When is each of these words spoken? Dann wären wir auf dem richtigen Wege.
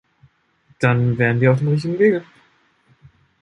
Dann 0.79 1.15
wären 1.19 1.39
wir 1.41 1.51
auf 1.51 1.59
dem 1.59 1.67
richtigen 1.67 1.99
Wege. 1.99 2.23